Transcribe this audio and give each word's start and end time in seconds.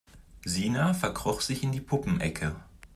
Sina 0.47 0.95
verkroch 0.95 1.41
sich 1.41 1.61
in 1.61 1.71
die 1.71 1.79
Puppenecke. 1.79 2.55